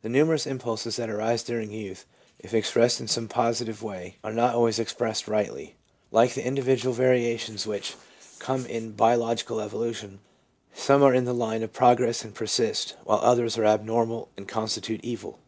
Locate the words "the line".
11.26-11.62